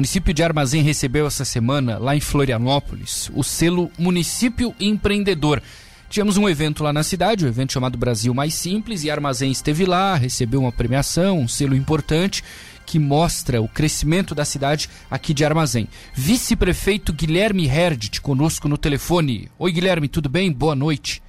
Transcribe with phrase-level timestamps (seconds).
[0.00, 5.62] município de Armazém recebeu essa semana, lá em Florianópolis, o selo Município Empreendedor.
[6.08, 9.84] Tivemos um evento lá na cidade, um evento chamado Brasil Mais Simples, e Armazém esteve
[9.84, 12.42] lá, recebeu uma premiação, um selo importante
[12.86, 15.86] que mostra o crescimento da cidade aqui de Armazém.
[16.14, 19.50] Vice-prefeito Guilherme Herdt conosco no telefone.
[19.58, 20.50] Oi, Guilherme, tudo bem?
[20.50, 21.22] Boa noite.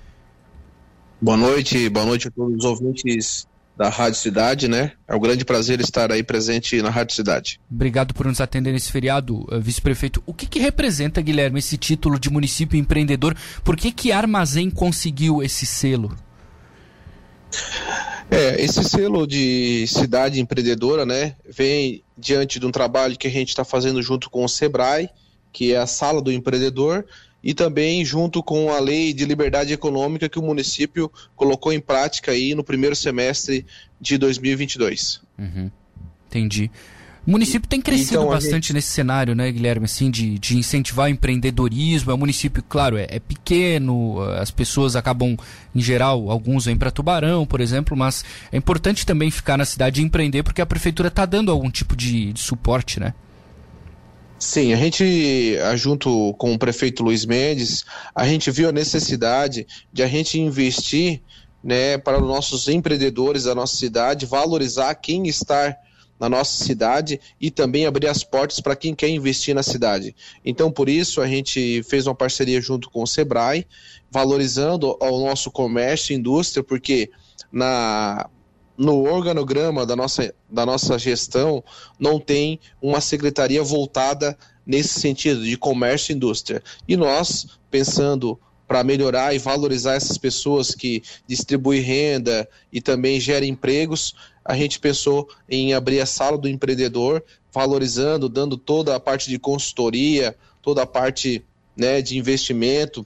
[1.22, 3.46] Boa noite, boa noite a todos os ouvintes
[3.78, 4.92] da Rádio Cidade, né?
[5.08, 7.60] É um grande prazer estar aí presente na Rádio Cidade.
[7.70, 10.22] Obrigado por nos atender nesse feriado, eh, vice-prefeito.
[10.26, 13.36] O que, que representa, Guilherme, esse título de município empreendedor?
[13.64, 16.16] Por que, que Armazém conseguiu esse selo?
[18.30, 23.50] É, esse selo de cidade empreendedora, né, vem diante de um trabalho que a gente
[23.50, 25.10] está fazendo junto com o Sebrae,
[25.52, 27.06] que é a Sala do Empreendedor,
[27.44, 32.32] e também junto com a Lei de Liberdade Econômica que o município colocou em prática
[32.32, 33.66] aí no primeiro semestre
[34.00, 35.22] de 2022.
[35.38, 35.72] Uhum.
[36.28, 36.72] Entendi.
[37.26, 38.74] O município tem crescido então, bastante gente...
[38.74, 42.12] nesse cenário, né, Guilherme, assim, de, de incentivar o empreendedorismo.
[42.12, 45.38] É um município, claro, é, é pequeno, as pessoas acabam,
[45.76, 50.02] em geral, alguns vêm para Tubarão, por exemplo, mas é importante também ficar na cidade
[50.02, 53.14] e empreender, porque a prefeitura está dando algum tipo de, de suporte, né?
[54.42, 60.02] Sim, a gente, junto com o prefeito Luiz Mendes, a gente viu a necessidade de
[60.02, 61.22] a gente investir
[61.64, 65.78] né, para os nossos empreendedores da nossa cidade, valorizar quem está
[66.20, 70.16] na nossa cidade e também abrir as portas para quem quer investir na cidade.
[70.44, 73.68] Então, por isso, a gente fez uma parceria junto com o Sebrae,
[74.10, 77.12] valorizando o nosso comércio e indústria, porque
[77.52, 78.28] na
[78.82, 81.64] no organograma da nossa, da nossa gestão
[82.00, 86.64] não tem uma secretaria voltada nesse sentido de comércio e indústria.
[86.88, 93.46] E nós, pensando para melhorar e valorizar essas pessoas que distribuem renda e também geram
[93.46, 97.24] empregos, a gente pensou em abrir a sala do empreendedor,
[97.54, 101.46] valorizando, dando toda a parte de consultoria, toda a parte
[101.78, 103.06] né, de investimento,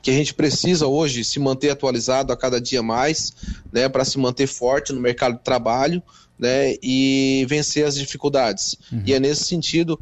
[0.00, 3.32] que a gente precisa hoje se manter atualizado a cada dia mais,
[3.72, 6.02] né, para se manter forte no mercado de trabalho,
[6.38, 8.76] né, e vencer as dificuldades.
[8.92, 9.02] Uhum.
[9.04, 9.98] E é nesse sentido,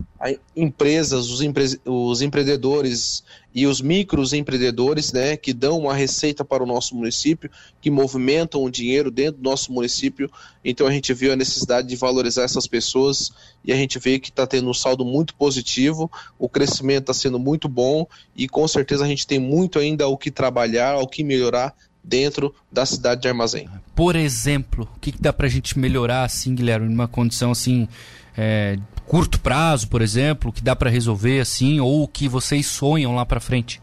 [0.55, 3.25] empresas, os, empre os empreendedores
[3.57, 7.51] e os microempreendedores, né, que dão uma receita para o nosso município,
[7.81, 10.31] que movimentam o dinheiro dentro do nosso município.
[10.63, 13.33] Então a gente viu a necessidade de valorizar essas pessoas
[13.65, 17.39] e a gente vê que está tendo um saldo muito positivo, o crescimento está sendo
[17.39, 18.07] muito bom
[18.37, 21.75] e com certeza a gente tem muito ainda o que trabalhar, o que melhorar
[22.05, 23.71] dentro da cidade de Armazém.
[23.95, 27.89] Por exemplo, o que, que dá para a gente melhorar assim, Guilherme, numa condição assim
[28.37, 33.15] é, curto prazo, por exemplo, que dá para resolver assim, ou o que vocês sonham
[33.15, 33.81] lá para frente?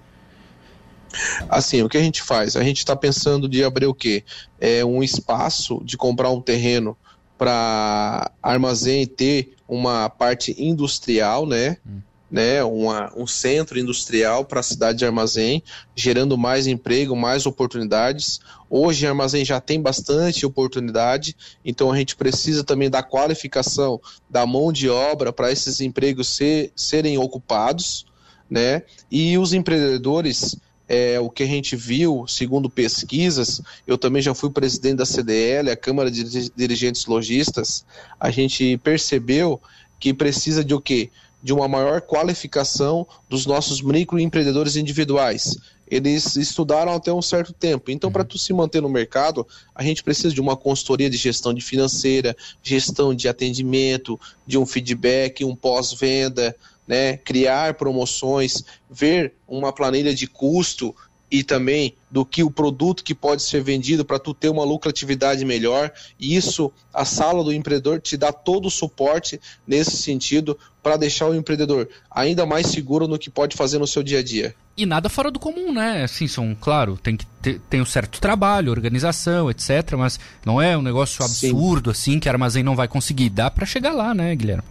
[1.50, 2.56] Assim, o que a gente faz?
[2.56, 4.24] A gente está pensando de abrir o quê?
[4.60, 6.98] É um espaço de comprar um terreno
[7.38, 11.78] para armazém ter uma parte industrial, né?
[11.86, 12.02] Hum
[12.34, 15.62] né, uma, um centro industrial para a cidade de Armazém,
[15.96, 18.40] gerando mais emprego, mais oportunidades.
[18.68, 24.74] Hoje, Armazém já tem bastante oportunidade, então a gente precisa também da qualificação da mão
[24.74, 28.04] de obra para esses empregos ser, serem ocupados,
[28.50, 28.82] né?
[29.12, 30.56] E os empreendedores,
[30.90, 35.70] é, o que a gente viu, segundo pesquisas, eu também já fui presidente da CDL,
[35.70, 37.86] a Câmara de Dirigentes Logistas,
[38.20, 39.62] a gente percebeu
[40.00, 41.12] que precisa de o quê?
[41.44, 45.58] De uma maior qualificação dos nossos microempreendedores individuais.
[45.86, 47.92] Eles estudaram até um certo tempo.
[47.92, 49.46] Então, para tu se manter no mercado,
[49.76, 54.18] a gente precisa de uma consultoria de gestão de financeira, gestão de atendimento,
[54.48, 56.56] de um feedback, um pós-venda,
[56.88, 57.18] né?
[57.18, 60.96] criar promoções, ver uma planilha de custo
[61.34, 65.44] e também do que o produto que pode ser vendido para tu ter uma lucratividade
[65.44, 65.92] melhor.
[66.20, 71.28] E isso, a sala do empreendedor te dá todo o suporte nesse sentido para deixar
[71.28, 74.54] o empreendedor ainda mais seguro no que pode fazer no seu dia a dia.
[74.78, 76.04] E nada fora do comum, né?
[76.04, 79.94] Assim, são, claro, tem que ter tem um certo trabalho, organização, etc.
[79.98, 82.12] Mas não é um negócio absurdo Sim.
[82.12, 83.32] assim que a armazém não vai conseguir.
[83.32, 84.64] Dá para chegar lá, né, Guilherme?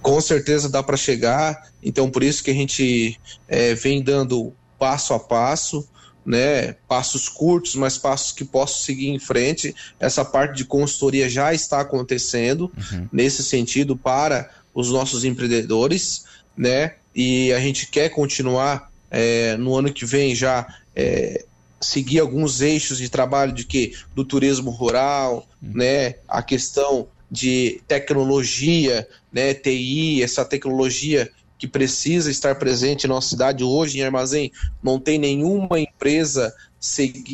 [0.00, 1.68] Com certeza dá para chegar.
[1.82, 5.88] Então, por isso que a gente é, vem dando passo a passo,
[6.26, 9.72] né, passos curtos, mas passos que possam seguir em frente.
[10.00, 13.08] Essa parte de consultoria já está acontecendo uhum.
[13.12, 16.24] nesse sentido para os nossos empreendedores,
[16.56, 16.94] né?
[17.14, 21.44] E a gente quer continuar é, no ano que vem já é,
[21.80, 25.74] seguir alguns eixos de trabalho de que do turismo rural, uhum.
[25.74, 26.16] né?
[26.26, 29.54] A questão de tecnologia, né?
[29.54, 31.30] TI, essa tecnologia
[31.62, 33.62] que precisa estar presente em nossa cidade.
[33.62, 34.50] Hoje, em Armazém,
[34.82, 36.52] não tem nenhuma empresa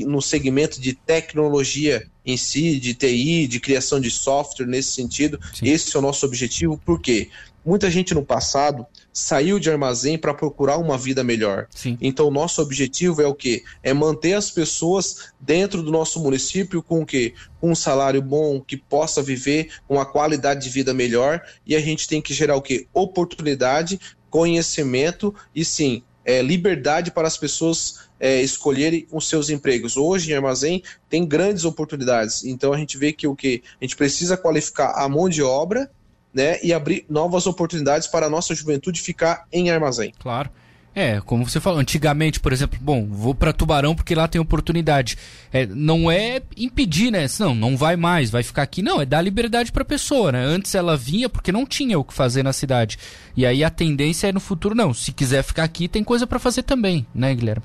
[0.05, 5.41] no segmento de tecnologia em si, de TI, de criação de software nesse sentido.
[5.55, 5.67] Sim.
[5.67, 7.31] Esse é o nosso objetivo, porque
[7.65, 11.67] muita gente no passado saiu de armazém para procurar uma vida melhor.
[11.75, 11.97] Sim.
[12.01, 13.65] Então, nosso objetivo é o quê?
[13.83, 17.33] É manter as pessoas dentro do nosso município com o quê?
[17.61, 22.07] Com um salário bom, que possa viver uma qualidade de vida melhor, e a gente
[22.07, 22.87] tem que gerar o quê?
[22.93, 23.99] Oportunidade,
[24.31, 29.97] conhecimento e sim, é, liberdade para as pessoas é, escolherem os seus empregos.
[29.97, 32.45] Hoje, em armazém, tem grandes oportunidades.
[32.45, 35.91] Então, a gente vê que o que a gente precisa qualificar a mão de obra
[36.33, 40.13] né, e abrir novas oportunidades para a nossa juventude ficar em armazém.
[40.19, 40.51] Claro.
[40.95, 45.17] É, como você falou, antigamente, por exemplo, bom, vou para Tubarão porque lá tem oportunidade.
[45.53, 47.27] É, não é impedir, né?
[47.39, 48.83] Não, não vai mais, vai ficar aqui.
[48.83, 50.45] Não, é dar liberdade para a pessoa, né?
[50.45, 52.99] Antes ela vinha porque não tinha o que fazer na cidade.
[53.37, 54.93] E aí a tendência é no futuro, não.
[54.93, 57.65] Se quiser ficar aqui, tem coisa para fazer também, né, Guilherme?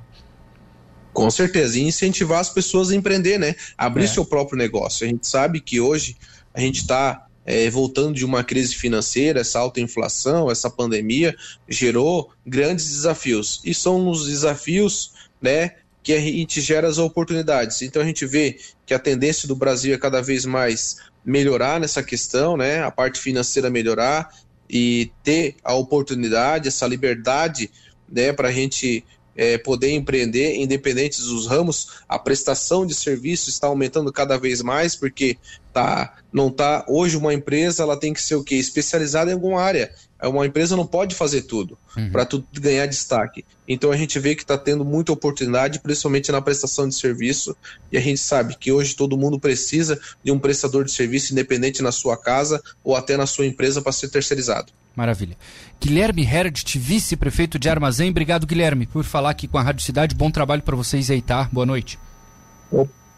[1.12, 1.80] Com certeza.
[1.80, 3.56] E incentivar as pessoas a empreender, né?
[3.78, 4.08] Abrir é.
[4.08, 5.06] seu próprio negócio.
[5.06, 6.18] A gente sabe que hoje
[6.54, 11.36] a gente está é, voltando de uma crise financeira, essa alta inflação, essa pandemia,
[11.68, 13.62] gerou grandes desafios.
[13.66, 17.82] E são os desafios né, que a gente gera as oportunidades.
[17.82, 22.04] Então a gente vê que a tendência do Brasil é cada vez mais melhorar nessa
[22.04, 24.30] questão, né, a parte financeira melhorar
[24.70, 27.72] e ter a oportunidade, essa liberdade
[28.10, 29.04] né, para a gente
[29.36, 34.96] é, poder empreender, independente dos ramos, a prestação de serviço está aumentando cada vez mais,
[34.96, 35.38] porque
[35.72, 36.86] tá, não tá.
[36.88, 38.56] Hoje, uma empresa ela tem que ser o quê?
[38.56, 39.94] Especializada em alguma área.
[40.28, 42.12] Uma empresa não pode fazer tudo uhum.
[42.12, 43.44] para tudo ganhar destaque.
[43.68, 47.56] Então a gente vê que está tendo muita oportunidade, principalmente na prestação de serviço,
[47.92, 51.82] e a gente sabe que hoje todo mundo precisa de um prestador de serviço independente
[51.82, 54.72] na sua casa ou até na sua empresa para ser terceirizado.
[54.96, 55.36] Maravilha.
[55.82, 58.12] Guilherme Herdt, vice-prefeito de Armazém.
[58.12, 60.16] Obrigado, Guilherme, por falar aqui com a Rádio Cidade.
[60.16, 61.50] Bom trabalho para vocês aí, tá?
[61.52, 61.98] Boa noite.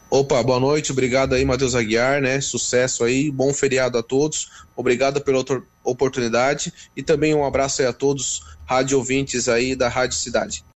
[0.09, 0.91] Opa, boa noite.
[0.91, 2.39] Obrigado aí, Matheus Aguiar, né?
[2.41, 3.31] Sucesso aí.
[3.31, 4.49] Bom feriado a todos.
[4.75, 5.43] Obrigado pela
[5.83, 10.65] oportunidade e também um abraço aí a todos rádio ouvintes aí da Rádio Cidade.